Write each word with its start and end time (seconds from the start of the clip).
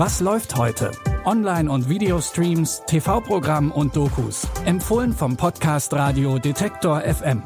Was 0.00 0.20
läuft 0.20 0.54
heute? 0.54 0.92
Online- 1.24 1.68
und 1.68 1.88
Videostreams, 1.88 2.82
TV-Programm 2.86 3.72
und 3.72 3.96
Dokus. 3.96 4.46
Empfohlen 4.64 5.12
vom 5.12 5.36
Podcast 5.36 5.92
Radio 5.92 6.38
Detektor 6.38 7.00
FM. 7.00 7.42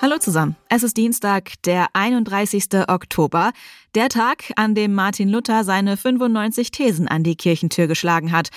Hallo 0.00 0.16
zusammen. 0.18 0.56
Es 0.70 0.82
ist 0.82 0.96
Dienstag, 0.96 1.60
der 1.66 1.88
31. 1.92 2.88
Oktober, 2.88 3.52
der 3.94 4.08
Tag, 4.08 4.50
an 4.56 4.74
dem 4.74 4.94
Martin 4.94 5.28
Luther 5.28 5.62
seine 5.64 5.98
95 5.98 6.70
Thesen 6.70 7.06
an 7.06 7.22
die 7.22 7.36
Kirchentür 7.36 7.86
geschlagen 7.86 8.32
hat 8.32 8.48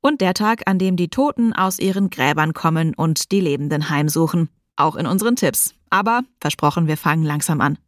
und 0.00 0.22
der 0.22 0.32
Tag, 0.32 0.62
an 0.64 0.78
dem 0.78 0.96
die 0.96 1.08
Toten 1.08 1.52
aus 1.52 1.80
ihren 1.80 2.08
Gräbern 2.08 2.54
kommen 2.54 2.94
und 2.94 3.30
die 3.30 3.40
Lebenden 3.40 3.90
heimsuchen. 3.90 4.48
Auch 4.76 4.96
in 4.96 5.06
unseren 5.06 5.36
Tipps. 5.36 5.74
Aber 5.90 6.22
versprochen, 6.40 6.86
wir 6.86 6.96
fangen 6.96 7.24
langsam 7.24 7.60
an. 7.60 7.78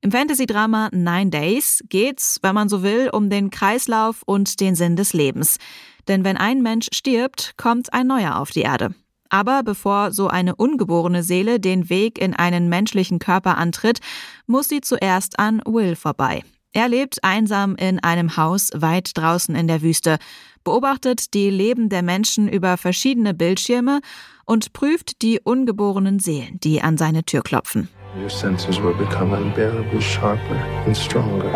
Im 0.00 0.12
Fantasy-Drama 0.12 0.90
Nine 0.92 1.30
Days 1.30 1.82
geht's, 1.88 2.38
wenn 2.42 2.54
man 2.54 2.68
so 2.68 2.82
will, 2.82 3.10
um 3.12 3.30
den 3.30 3.50
Kreislauf 3.50 4.22
und 4.24 4.60
den 4.60 4.74
Sinn 4.74 4.96
des 4.96 5.12
Lebens. 5.12 5.58
Denn 6.06 6.24
wenn 6.24 6.36
ein 6.36 6.62
Mensch 6.62 6.88
stirbt, 6.92 7.54
kommt 7.56 7.92
ein 7.92 8.06
neuer 8.06 8.36
auf 8.36 8.50
die 8.50 8.60
Erde. 8.60 8.94
Aber 9.28 9.62
bevor 9.62 10.12
so 10.12 10.28
eine 10.28 10.54
ungeborene 10.54 11.22
Seele 11.22 11.58
den 11.58 11.90
Weg 11.90 12.18
in 12.18 12.34
einen 12.34 12.68
menschlichen 12.68 13.18
Körper 13.18 13.58
antritt, 13.58 14.00
muss 14.46 14.68
sie 14.68 14.80
zuerst 14.80 15.38
an 15.38 15.60
Will 15.66 15.96
vorbei. 15.96 16.42
Er 16.76 16.90
lebt 16.90 17.24
einsam 17.24 17.74
in 17.74 18.00
einem 18.00 18.36
Haus 18.36 18.70
weit 18.74 19.12
draußen 19.16 19.54
in 19.54 19.66
der 19.66 19.80
Wüste, 19.80 20.18
beobachtet 20.62 21.32
die 21.32 21.48
Leben 21.48 21.88
der 21.88 22.02
Menschen 22.02 22.48
über 22.50 22.76
verschiedene 22.76 23.32
Bildschirme 23.32 24.00
und 24.44 24.74
prüft 24.74 25.22
die 25.22 25.40
ungeborenen 25.42 26.18
Seelen, 26.18 26.60
die 26.60 26.82
an 26.82 26.98
seine 26.98 27.24
Tür 27.24 27.40
klopfen. 27.40 27.88
Your 28.20 28.28
senses 28.28 28.78
will 28.82 28.92
become 28.92 29.32
unbearably 29.34 30.02
sharper 30.02 30.60
and 30.84 30.94
stronger. 30.94 31.50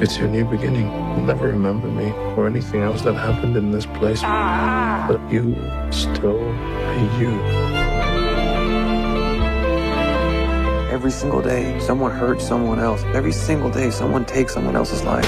It's 0.00 0.20
your 0.20 0.28
new 0.28 0.44
beginning. 0.44 0.86
You'll 1.16 1.26
never 1.26 1.48
remember 1.48 1.88
me 1.88 2.12
or 2.36 2.46
anything 2.46 2.82
else 2.82 3.02
that 3.02 3.16
happened 3.16 3.56
in 3.56 3.72
this 3.72 3.86
place. 3.98 4.22
But 5.08 5.18
you 5.32 5.56
still 5.90 6.38
be 6.94 7.24
you. 7.24 7.69
Every 11.00 11.12
single 11.12 11.40
day, 11.40 11.80
someone 11.80 12.10
hurts 12.10 12.46
someone 12.46 12.78
else. 12.78 13.02
Every 13.14 13.32
single 13.32 13.70
day, 13.70 13.90
someone 13.90 14.26
takes 14.26 14.52
someone 14.52 14.76
else's 14.76 15.02
life. 15.02 15.24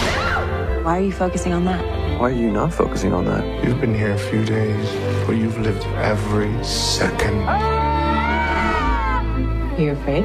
Why 0.84 0.98
are 0.98 1.00
you 1.00 1.12
focusing 1.12 1.54
on 1.54 1.64
that? 1.64 1.80
Why 2.20 2.28
are 2.28 2.30
you 2.30 2.50
not 2.50 2.74
focusing 2.74 3.14
on 3.14 3.24
that? 3.24 3.42
You've 3.64 3.80
been 3.80 3.94
here 3.94 4.12
a 4.12 4.18
few 4.18 4.44
days, 4.44 4.86
but 5.26 5.36
you've 5.36 5.58
lived 5.58 5.86
every 5.96 6.62
second. 6.62 7.48
Are 7.48 9.80
you 9.80 9.92
afraid? 9.92 10.24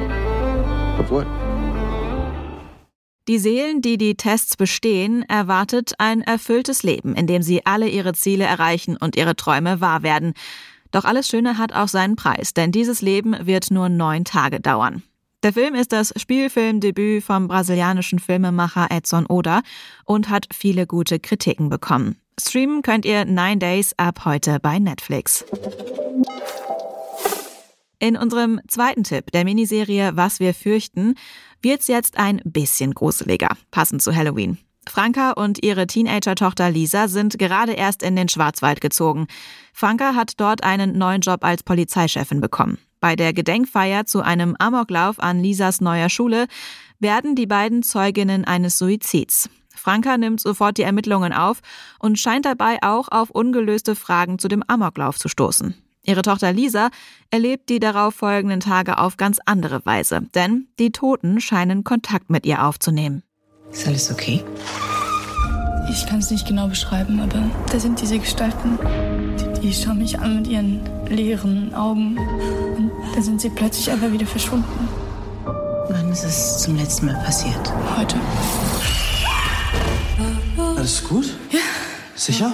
Of 1.00 1.10
what? 1.10 1.26
Die 3.26 3.38
Seelen, 3.38 3.80
die 3.80 3.96
die 3.96 4.16
Tests 4.16 4.54
bestehen, 4.54 5.24
erwartet 5.30 5.94
ein 5.96 6.20
erfülltes 6.20 6.82
Leben, 6.82 7.14
in 7.14 7.26
dem 7.26 7.40
sie 7.40 7.64
alle 7.64 7.88
ihre 7.88 8.12
Ziele 8.12 8.44
erreichen 8.44 8.98
und 8.98 9.16
ihre 9.16 9.34
Träume 9.34 9.80
wahr 9.80 10.02
werden. 10.02 10.34
Doch 10.90 11.06
alles 11.06 11.26
Schöne 11.26 11.56
hat 11.56 11.72
auch 11.72 11.88
seinen 11.88 12.16
Preis, 12.16 12.52
denn 12.52 12.70
dieses 12.70 13.00
Leben 13.00 13.34
wird 13.46 13.70
nur 13.70 13.88
neun 13.88 14.26
Tage 14.26 14.60
dauern. 14.60 15.04
Der 15.44 15.52
Film 15.52 15.76
ist 15.76 15.92
das 15.92 16.12
Spielfilmdebüt 16.16 17.22
vom 17.22 17.46
brasilianischen 17.46 18.18
Filmemacher 18.18 18.88
Edson 18.90 19.24
Oda 19.26 19.62
und 20.04 20.30
hat 20.30 20.48
viele 20.52 20.84
gute 20.84 21.20
Kritiken 21.20 21.68
bekommen. 21.68 22.16
Streamen 22.40 22.82
könnt 22.82 23.04
ihr 23.04 23.24
Nine 23.24 23.58
Days 23.58 23.94
ab 23.96 24.24
heute 24.24 24.58
bei 24.60 24.80
Netflix. 24.80 25.44
In 28.00 28.16
unserem 28.16 28.60
zweiten 28.66 29.04
Tipp 29.04 29.30
der 29.30 29.44
Miniserie 29.44 30.10
Was 30.14 30.40
wir 30.40 30.54
fürchten 30.54 31.14
wird's 31.62 31.86
jetzt 31.86 32.18
ein 32.18 32.40
bisschen 32.44 32.94
gruseliger, 32.94 33.50
passend 33.70 34.02
zu 34.02 34.14
Halloween. 34.14 34.58
Franka 34.88 35.32
und 35.32 35.62
ihre 35.62 35.86
Teenager-Tochter 35.86 36.70
Lisa 36.70 37.06
sind 37.06 37.38
gerade 37.38 37.72
erst 37.72 38.02
in 38.02 38.16
den 38.16 38.28
Schwarzwald 38.28 38.80
gezogen. 38.80 39.28
Franka 39.72 40.14
hat 40.16 40.32
dort 40.38 40.64
einen 40.64 40.98
neuen 40.98 41.20
Job 41.20 41.44
als 41.44 41.62
Polizeichefin 41.62 42.40
bekommen. 42.40 42.78
Bei 43.00 43.16
der 43.16 43.32
Gedenkfeier 43.32 44.06
zu 44.06 44.22
einem 44.22 44.56
Amoklauf 44.58 45.20
an 45.20 45.40
Lisas 45.42 45.80
neuer 45.80 46.08
Schule 46.08 46.46
werden 46.98 47.34
die 47.34 47.46
beiden 47.46 47.82
Zeuginnen 47.82 48.44
eines 48.44 48.78
Suizids. 48.78 49.48
Franka 49.74 50.18
nimmt 50.18 50.40
sofort 50.40 50.76
die 50.76 50.82
Ermittlungen 50.82 51.32
auf 51.32 51.60
und 52.00 52.18
scheint 52.18 52.44
dabei 52.44 52.78
auch 52.82 53.08
auf 53.08 53.30
ungelöste 53.30 53.94
Fragen 53.94 54.38
zu 54.38 54.48
dem 54.48 54.64
Amoklauf 54.66 55.18
zu 55.18 55.28
stoßen. 55.28 55.74
Ihre 56.02 56.22
Tochter 56.22 56.52
Lisa 56.52 56.90
erlebt 57.30 57.68
die 57.68 57.80
darauf 57.80 58.14
folgenden 58.14 58.60
Tage 58.60 58.98
auf 58.98 59.16
ganz 59.16 59.38
andere 59.44 59.84
Weise, 59.84 60.22
denn 60.34 60.68
die 60.78 60.90
Toten 60.90 61.40
scheinen 61.40 61.84
Kontakt 61.84 62.30
mit 62.30 62.46
ihr 62.46 62.64
aufzunehmen. 62.64 63.22
Ist 63.70 63.86
alles 63.86 64.10
okay? 64.10 64.42
Ich 65.90 66.06
kann 66.06 66.18
es 66.18 66.30
nicht 66.30 66.46
genau 66.46 66.68
beschreiben, 66.68 67.20
aber 67.20 67.42
da 67.72 67.80
sind 67.80 68.00
diese 68.00 68.18
Gestalten. 68.18 68.78
Die, 69.38 69.60
die 69.60 69.72
schauen 69.74 69.98
mich 69.98 70.18
an 70.18 70.36
mit 70.36 70.46
ihren 70.46 70.80
leeren 71.08 71.74
Augen. 71.74 72.18
Und 72.76 72.90
dann 73.14 73.22
sind 73.22 73.40
sie 73.40 73.50
plötzlich 73.50 73.90
einfach 73.90 74.12
wieder 74.12 74.26
verschwunden. 74.26 74.88
Wann 75.88 76.12
ist 76.12 76.24
es 76.24 76.58
zum 76.58 76.76
letzten 76.76 77.06
Mal 77.06 77.16
passiert? 77.24 77.72
Heute. 77.96 78.16
Alles 80.76 81.02
gut? 81.02 81.34
Ja. 81.50 81.58
Sicher? 82.14 82.52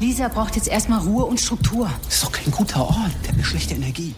Lisa 0.00 0.28
braucht 0.28 0.56
jetzt 0.56 0.68
erstmal 0.68 1.00
Ruhe 1.00 1.24
und 1.24 1.40
Struktur. 1.40 1.90
Das 2.04 2.14
ist 2.16 2.24
doch 2.24 2.32
kein 2.32 2.50
guter 2.50 2.80
Ort. 2.82 3.10
Der 3.22 3.28
hat 3.28 3.34
eine 3.34 3.44
schlechte 3.44 3.74
Energie. 3.74 4.14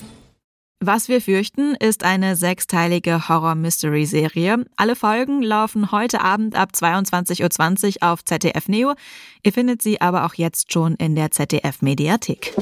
Was 0.81 1.09
wir 1.09 1.23
fürchten, 1.23 1.75
ist 1.75 2.05
eine 2.05 2.37
sechsteilige 2.37 3.31
Horror-Mystery-Serie. 3.31 4.67
Alle 4.77 4.95
Folgen 4.95 5.41
laufen 5.41 5.91
heute 5.91 6.21
Abend 6.21 6.55
ab 6.55 6.73
22.20 6.75 8.03
Uhr 8.03 8.13
auf 8.13 8.23
ZDF 8.23 8.69
Neo. 8.69 8.93
Ihr 9.43 9.55
findet 9.55 9.81
sie 9.81 10.03
aber 10.03 10.27
auch 10.27 10.35
jetzt 10.35 10.75
schon 10.75 10.95
in 10.97 11.15
der 11.15 11.31
ZDF-Mediathek. 11.31 12.55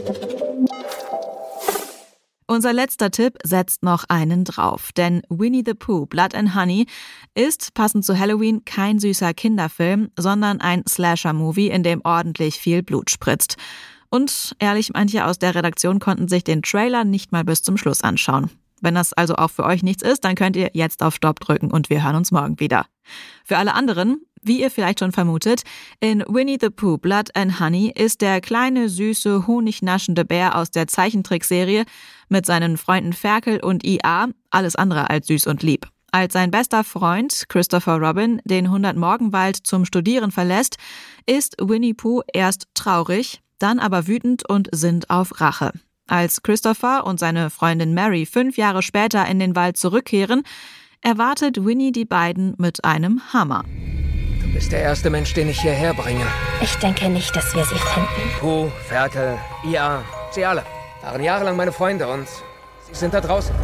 Unser 2.46 2.72
letzter 2.72 3.10
Tipp 3.10 3.36
setzt 3.42 3.82
noch 3.82 4.04
einen 4.08 4.44
drauf, 4.44 4.92
denn 4.92 5.22
Winnie 5.28 5.64
the 5.66 5.74
Pooh 5.74 6.06
Blood 6.06 6.36
and 6.36 6.54
Honey 6.54 6.86
ist, 7.34 7.74
passend 7.74 8.04
zu 8.04 8.16
Halloween, 8.16 8.64
kein 8.64 9.00
süßer 9.00 9.34
Kinderfilm, 9.34 10.10
sondern 10.16 10.60
ein 10.60 10.84
Slasher-Movie, 10.88 11.68
in 11.68 11.82
dem 11.82 12.00
ordentlich 12.04 12.60
viel 12.60 12.84
Blut 12.84 13.10
spritzt. 13.10 13.56
Und 14.14 14.54
ehrlich, 14.60 14.92
manche 14.94 15.24
aus 15.24 15.40
der 15.40 15.56
Redaktion 15.56 15.98
konnten 15.98 16.28
sich 16.28 16.44
den 16.44 16.62
Trailer 16.62 17.02
nicht 17.02 17.32
mal 17.32 17.42
bis 17.42 17.62
zum 17.62 17.76
Schluss 17.76 18.02
anschauen. 18.02 18.48
Wenn 18.80 18.94
das 18.94 19.12
also 19.12 19.34
auch 19.34 19.50
für 19.50 19.64
euch 19.64 19.82
nichts 19.82 20.04
ist, 20.04 20.22
dann 20.24 20.36
könnt 20.36 20.54
ihr 20.54 20.70
jetzt 20.72 21.02
auf 21.02 21.16
Stopp 21.16 21.40
drücken 21.40 21.72
und 21.72 21.90
wir 21.90 22.04
hören 22.04 22.14
uns 22.14 22.30
morgen 22.30 22.60
wieder. 22.60 22.86
Für 23.44 23.58
alle 23.58 23.74
anderen, 23.74 24.20
wie 24.40 24.60
ihr 24.60 24.70
vielleicht 24.70 25.00
schon 25.00 25.10
vermutet, 25.10 25.62
in 25.98 26.22
Winnie 26.28 26.58
the 26.60 26.70
Pooh 26.70 26.96
Blood 26.96 27.34
and 27.34 27.58
Honey 27.58 27.92
ist 27.92 28.20
der 28.20 28.40
kleine, 28.40 28.88
süße, 28.88 29.48
honignaschende 29.48 30.24
Bär 30.24 30.54
aus 30.54 30.70
der 30.70 30.86
Zeichentrickserie 30.86 31.84
mit 32.28 32.46
seinen 32.46 32.76
Freunden 32.76 33.14
Ferkel 33.14 33.58
und 33.64 33.84
IA 33.84 34.28
alles 34.50 34.76
andere 34.76 35.10
als 35.10 35.26
süß 35.26 35.48
und 35.48 35.64
lieb. 35.64 35.88
Als 36.12 36.34
sein 36.34 36.52
bester 36.52 36.84
Freund 36.84 37.46
Christopher 37.48 37.96
Robin 37.96 38.40
den 38.44 38.66
100 38.66 38.96
Morgenwald 38.96 39.56
zum 39.56 39.84
Studieren 39.84 40.30
verlässt, 40.30 40.76
ist 41.26 41.56
Winnie 41.60 41.94
Pooh 41.94 42.22
erst 42.32 42.68
traurig, 42.74 43.40
dann 43.64 43.78
aber 43.78 44.06
wütend 44.06 44.46
und 44.46 44.68
sind 44.72 45.08
auf 45.08 45.40
Rache. 45.40 45.72
Als 46.06 46.42
Christopher 46.42 47.06
und 47.06 47.18
seine 47.18 47.48
Freundin 47.48 47.94
Mary 47.94 48.26
fünf 48.26 48.58
Jahre 48.58 48.82
später 48.82 49.24
in 49.26 49.38
den 49.38 49.56
Wald 49.56 49.78
zurückkehren, 49.78 50.42
erwartet 51.00 51.64
Winnie 51.64 51.90
die 51.90 52.04
beiden 52.04 52.54
mit 52.58 52.84
einem 52.84 53.22
Hammer. 53.32 53.64
Du 54.42 54.52
bist 54.52 54.70
der 54.70 54.82
erste 54.82 55.08
Mensch, 55.08 55.32
den 55.32 55.48
ich 55.48 55.62
hierher 55.62 55.94
bringe. 55.94 56.26
Ich 56.60 56.74
denke 56.74 57.08
nicht, 57.08 57.34
dass 57.34 57.54
wir 57.54 57.64
sie 57.64 57.74
finden. 57.74 58.30
Puh, 58.38 58.68
Ferkel, 58.86 59.38
Ia, 59.66 60.02
sie 60.30 60.44
alle. 60.44 60.62
Waren 61.00 61.22
jahrelang 61.22 61.56
meine 61.56 61.72
Freunde 61.72 62.06
und 62.06 62.28
sie 62.86 62.94
sind 62.94 63.14
da 63.14 63.22
draußen. 63.22 63.54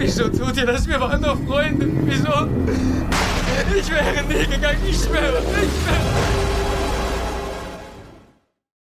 Wieso 0.00 0.30
tut 0.30 0.56
ihr 0.56 0.64
das? 0.64 0.88
Wir 0.88 0.98
waren 0.98 1.22
doch 1.22 1.38
Freunde. 1.46 1.86
Wieso? 2.06 2.48
Ich 3.78 3.90
wäre 3.90 4.24
nie 4.24 4.46
gegangen. 4.46 4.80
Ich 4.88 4.96
schwöre. 4.96 5.42
Ich 5.42 5.68
schwöre. 5.68 6.50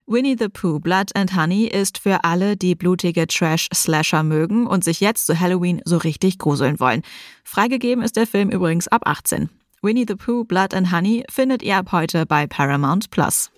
Winnie 0.06 0.36
the 0.38 0.48
Pooh 0.48 0.78
Blood 0.78 1.16
and 1.16 1.34
Honey 1.34 1.64
ist 1.66 1.98
für 1.98 2.22
alle, 2.22 2.56
die 2.56 2.74
blutige 2.74 3.26
Trash-Slasher 3.26 4.22
mögen 4.22 4.66
und 4.66 4.84
sich 4.84 5.00
jetzt 5.00 5.26
zu 5.26 5.40
Halloween 5.40 5.80
so 5.84 5.96
richtig 5.96 6.38
gruseln 6.38 6.78
wollen. 6.78 7.02
Freigegeben 7.44 8.04
ist 8.04 8.16
der 8.16 8.26
Film 8.26 8.50
übrigens 8.50 8.86
ab 8.86 9.02
18. 9.06 9.48
Winnie 9.82 10.04
the 10.06 10.14
Pooh 10.14 10.44
Blood 10.44 10.74
and 10.74 10.92
Honey 10.92 11.24
findet 11.30 11.62
ihr 11.62 11.78
ab 11.78 11.92
heute 11.92 12.26
bei 12.26 12.46
Paramount 12.46 13.10
Plus. 13.10 13.50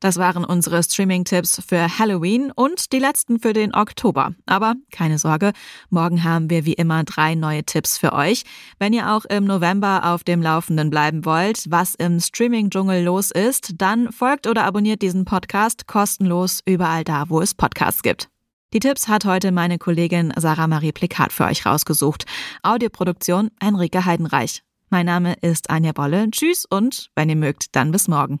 Das 0.00 0.16
waren 0.16 0.44
unsere 0.44 0.82
Streaming-Tipps 0.82 1.60
für 1.66 1.98
Halloween 1.98 2.52
und 2.54 2.92
die 2.92 3.00
letzten 3.00 3.40
für 3.40 3.52
den 3.52 3.74
Oktober. 3.74 4.34
Aber 4.46 4.74
keine 4.92 5.18
Sorge, 5.18 5.52
morgen 5.90 6.22
haben 6.22 6.50
wir 6.50 6.64
wie 6.64 6.74
immer 6.74 7.02
drei 7.02 7.34
neue 7.34 7.64
Tipps 7.64 7.98
für 7.98 8.12
euch. 8.12 8.44
Wenn 8.78 8.92
ihr 8.92 9.12
auch 9.12 9.24
im 9.24 9.44
November 9.44 10.02
auf 10.04 10.22
dem 10.22 10.40
Laufenden 10.40 10.90
bleiben 10.90 11.24
wollt, 11.24 11.64
was 11.68 11.96
im 11.96 12.20
Streaming-Dschungel 12.20 13.02
los 13.02 13.32
ist, 13.32 13.72
dann 13.78 14.12
folgt 14.12 14.46
oder 14.46 14.64
abonniert 14.64 15.02
diesen 15.02 15.24
Podcast 15.24 15.88
kostenlos 15.88 16.60
überall 16.64 17.02
da, 17.02 17.28
wo 17.28 17.40
es 17.40 17.54
Podcasts 17.54 18.02
gibt. 18.02 18.28
Die 18.72 18.80
Tipps 18.80 19.08
hat 19.08 19.24
heute 19.24 19.50
meine 19.50 19.78
Kollegin 19.78 20.32
Sarah 20.36 20.66
Marie 20.66 20.92
Plikat 20.92 21.32
für 21.32 21.46
euch 21.46 21.64
rausgesucht. 21.64 22.24
Audioproduktion 22.62 23.50
Henrike 23.60 24.04
Heidenreich. 24.04 24.62
Mein 24.90 25.06
Name 25.06 25.34
ist 25.40 25.70
Anja 25.70 25.92
Bolle. 25.92 26.30
Tschüss 26.30 26.66
und 26.66 27.10
wenn 27.16 27.30
ihr 27.30 27.36
mögt, 27.36 27.74
dann 27.74 27.90
bis 27.90 28.08
morgen. 28.08 28.40